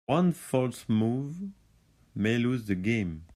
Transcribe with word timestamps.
One 0.07 0.33
false 0.33 0.85
move 0.89 1.37
may 2.15 2.37
lose 2.39 2.65
the 2.65 2.75
game. 2.75 3.25